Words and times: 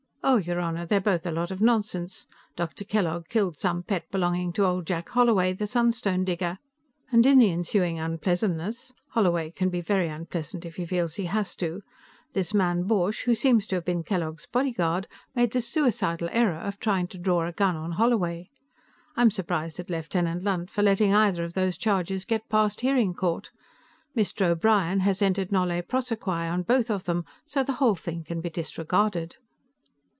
"Oh, 0.23 0.37
your 0.37 0.59
Honor, 0.59 0.85
they're 0.85 1.01
both 1.01 1.25
a 1.25 1.31
lot 1.31 1.49
of 1.49 1.61
nonsense. 1.61 2.27
Dr. 2.55 2.85
Kellogg 2.85 3.27
killed 3.27 3.57
some 3.57 3.81
pet 3.81 4.09
belonging 4.11 4.53
to 4.53 4.65
old 4.67 4.85
Jack 4.85 5.09
Holloway, 5.09 5.51
the 5.51 5.65
sunstone 5.65 6.23
digger, 6.23 6.59
and 7.11 7.25
in 7.25 7.39
the 7.39 7.51
ensuing 7.51 7.97
unpleasantness 7.99 8.93
Holloway 9.09 9.49
can 9.49 9.69
be 9.69 9.81
very 9.81 10.07
unpleasant, 10.09 10.63
if 10.63 10.75
he 10.75 10.85
feels 10.85 11.15
he 11.15 11.25
has 11.25 11.55
to 11.55 11.81
this 12.33 12.53
man 12.53 12.83
Borch, 12.83 13.23
who 13.23 13.33
seems 13.33 13.65
to 13.65 13.75
have 13.75 13.83
been 13.85 14.03
Kellogg's 14.03 14.45
bodyguard, 14.45 15.07
made 15.33 15.51
the 15.53 15.59
suicidal 15.61 16.29
error 16.31 16.59
of 16.59 16.79
trying 16.79 17.07
to 17.07 17.17
draw 17.17 17.47
a 17.47 17.51
gun 17.51 17.75
on 17.75 17.93
Holloway. 17.93 18.51
I'm 19.17 19.31
surprised 19.31 19.79
at 19.79 19.89
Lieutenant 19.89 20.43
Lunt 20.43 20.69
for 20.69 20.83
letting 20.83 21.15
either 21.15 21.43
of 21.43 21.53
those 21.53 21.77
charges 21.77 22.25
get 22.25 22.47
past 22.47 22.81
hearing 22.81 23.15
court. 23.15 23.49
Mr. 24.15 24.41
O'Brien 24.45 24.99
has 24.99 25.19
entered 25.23 25.51
nolle 25.51 25.81
prosequi 25.81 26.47
on 26.49 26.61
both 26.61 26.91
of 26.91 27.05
them, 27.05 27.25
so 27.47 27.63
the 27.63 27.73
whole 27.81 27.95
thing 27.95 28.23
can 28.23 28.39
be 28.39 28.51
disregarded." 28.51 29.35